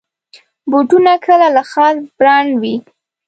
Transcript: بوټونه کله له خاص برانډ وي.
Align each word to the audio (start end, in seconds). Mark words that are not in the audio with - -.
بوټونه 0.69 1.13
کله 1.25 1.47
له 1.55 1.63
خاص 1.71 1.95
برانډ 2.17 2.51
وي. 2.61 2.75